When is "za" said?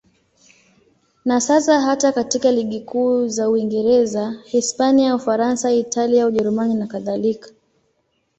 3.27-3.49